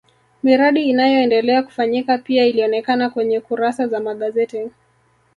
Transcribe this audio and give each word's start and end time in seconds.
miradi 0.43 0.83
inayoendelea 0.89 1.63
kufanyika 1.63 2.17
pia 2.17 2.45
ilionekana 2.45 3.09
kwenye 3.09 3.39
kurasa 3.39 3.87
za 3.87 3.99
magazeti 3.99 4.69